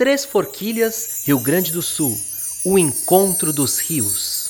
[0.00, 2.18] Três Forquilhas, Rio Grande do Sul.
[2.64, 4.48] O encontro dos rios.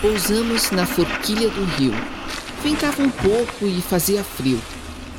[0.00, 1.92] Pousamos na forquilha do rio.
[2.60, 4.60] Ventava um pouco e fazia frio.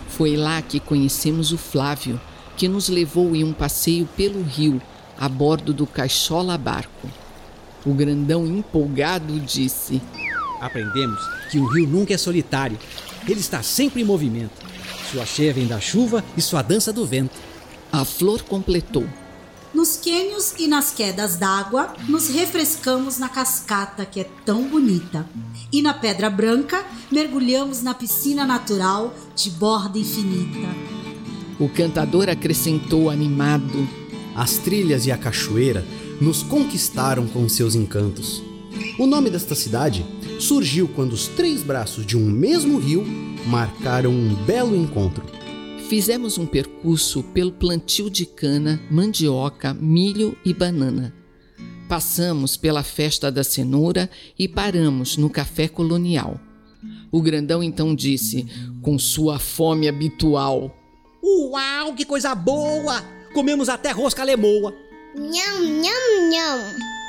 [0.09, 2.19] Foi lá que conhecemos o Flávio,
[2.57, 4.81] que nos levou em um passeio pelo rio,
[5.17, 7.09] a bordo do Caixola Barco.
[7.85, 10.01] O grandão empolgado disse:
[10.59, 12.77] Aprendemos que o rio nunca é solitário.
[13.25, 14.67] Ele está sempre em movimento.
[15.09, 17.46] Sua cheia vem da chuva e sua dança do vento.
[17.97, 19.07] A flor completou.
[19.73, 25.27] Nos quênios e nas quedas d'água, nos refrescamos na cascata que é tão bonita.
[25.73, 30.67] E na Pedra Branca, mergulhamos na piscina natural de borda infinita.
[31.59, 33.89] O cantador acrescentou animado:
[34.35, 35.83] As trilhas e a cachoeira
[36.21, 38.43] nos conquistaram com seus encantos.
[38.99, 40.05] O nome desta cidade
[40.39, 43.03] surgiu quando os três braços de um mesmo rio
[43.47, 45.46] marcaram um belo encontro.
[45.87, 51.15] Fizemos um percurso pelo plantio de cana, mandioca, milho e banana.
[51.87, 56.37] Passamos pela festa da cenoura e paramos no café colonial.
[57.09, 58.45] O grandão então disse,
[58.81, 60.75] com sua fome habitual:
[61.23, 63.01] Uau, que coisa boa!
[63.33, 64.75] Comemos até rosca lemoa.
[65.15, 66.59] Nham, nham, nham.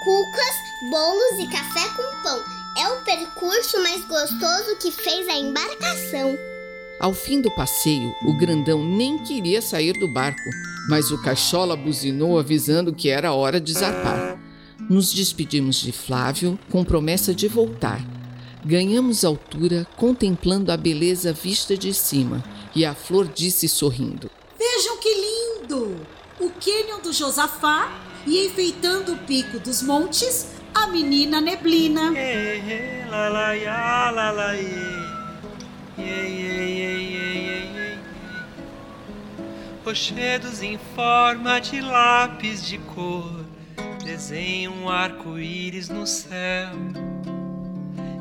[0.05, 2.41] Cucas, bolos e café com pão.
[2.78, 6.39] É o percurso mais gostoso que fez a embarcação.
[7.00, 10.50] Ao fim do passeio, o grandão nem queria sair do barco,
[10.88, 14.36] mas o cachola buzinou avisando que era hora de zarpar.
[14.90, 18.05] Nos despedimos de Flávio com promessa de voltar.
[18.64, 22.42] Ganhamos altura contemplando a beleza vista de cima
[22.74, 26.00] e a flor disse sorrindo: Vejam que lindo!
[26.40, 27.96] O cânion do Josafá
[28.27, 32.12] e enfeitando o pico dos montes, a menina neblina.
[39.89, 43.42] Rochedos em forma de lápis de cor
[44.05, 46.75] desenham um arco-íris no céu.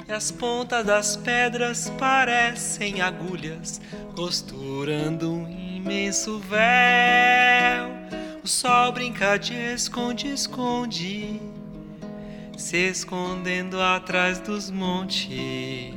[0.07, 3.81] E as pontas das pedras parecem agulhas
[4.15, 7.89] costurando um imenso véu.
[8.41, 11.41] O sol brinca de esconde-esconde,
[12.57, 15.93] se escondendo atrás dos montes.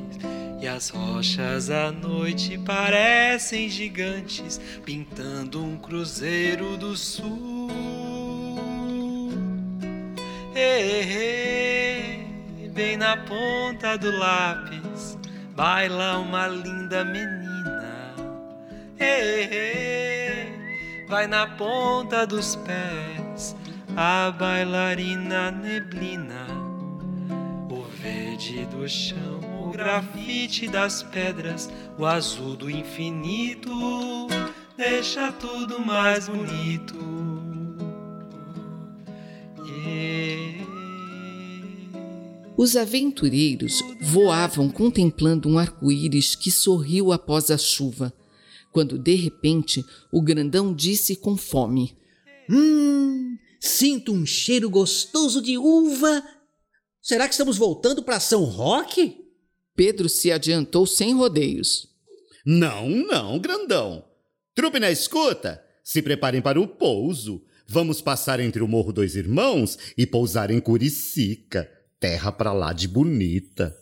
[0.60, 7.70] E as rochas à noite parecem gigantes, pintando um cruzeiro do sul.
[10.54, 12.26] Ei,
[12.74, 15.16] bem na ponta do lápis,
[15.56, 18.14] baila uma linda menina.
[18.98, 20.52] Ei,
[21.08, 23.56] vai na ponta dos pés,
[23.96, 26.69] a bailarina neblina.
[28.40, 31.68] O verde do chão o grafite das pedras,
[31.98, 33.70] o azul do infinito,
[34.78, 36.96] deixa tudo mais bonito.
[39.62, 40.64] Yeah.
[42.56, 48.10] Os aventureiros voavam contemplando um arco-íris que sorriu após a chuva,
[48.72, 51.94] quando de repente o grandão disse com fome:
[52.48, 56.39] Hum, sinto um cheiro gostoso de uva.
[57.02, 59.24] Será que estamos voltando para São Roque?
[59.74, 61.88] Pedro se adiantou sem rodeios.
[62.44, 64.04] Não, não, grandão.
[64.54, 67.42] Trupe na escuta, se preparem para o pouso.
[67.66, 72.86] Vamos passar entre o Morro Dois Irmãos e pousar em Curicica, terra pra lá de
[72.86, 73.74] bonita.